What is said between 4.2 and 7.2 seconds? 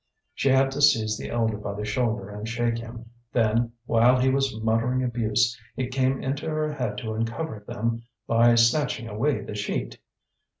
was muttering abuse, it came into her head to